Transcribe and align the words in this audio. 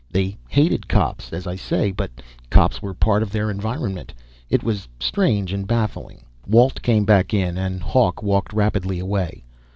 They 0.11 0.35
hated 0.49 0.87
cops, 0.87 1.31
as 1.31 1.45
I 1.45 1.55
say; 1.55 1.91
but 1.91 2.09
cops 2.49 2.81
were 2.81 2.89
a 2.89 2.95
part 2.95 3.21
of 3.21 3.29
their 3.31 3.51
environment. 3.51 4.13
It 4.49 4.63
was 4.63 4.87
strange, 4.99 5.53
and 5.53 5.67
baffling. 5.67 6.23
Walt 6.47 6.81
came 6.81 7.05
back 7.05 7.35
in, 7.35 7.55
and 7.55 7.83
Hawk 7.83 8.23
walked 8.23 8.51
rapidly 8.51 8.97
away. 8.97 9.43